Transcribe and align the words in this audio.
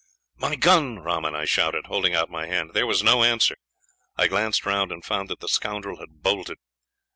"'My 0.35 0.55
gun, 0.55 0.97
Rahman,' 0.97 1.35
I 1.35 1.45
shouted, 1.45 1.85
holding 1.85 2.15
out 2.15 2.31
my 2.31 2.47
hand. 2.47 2.71
There 2.73 2.87
was 2.87 3.03
no 3.03 3.21
answer. 3.23 3.55
I 4.17 4.25
glanced 4.25 4.65
round 4.65 4.91
and 4.91 5.05
found 5.05 5.29
that 5.29 5.41
the 5.41 5.47
scoundrel 5.47 5.97
had 5.99 6.23
bolted. 6.23 6.57